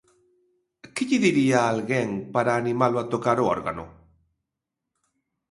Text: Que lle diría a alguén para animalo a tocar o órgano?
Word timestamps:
Que 0.93 1.03
lle 1.09 1.23
diría 1.27 1.57
a 1.61 1.69
alguén 1.73 2.09
para 2.33 2.57
animalo 2.61 2.97
a 2.99 3.09
tocar 3.13 3.37
o 3.43 3.49
órgano? 3.55 3.85